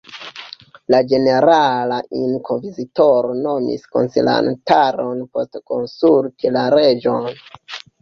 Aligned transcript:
La 0.93 1.01
Ĝenerala 1.11 1.99
Inkvizitoro 2.21 3.37
nomis 3.43 3.87
konsilantaron 3.99 5.25
post 5.39 5.65
konsulti 5.71 6.57
la 6.61 6.69
reĝon. 6.81 7.35